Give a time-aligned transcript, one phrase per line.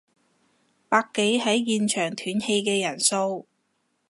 [0.89, 3.45] 百幾係現場斷氣嘅人數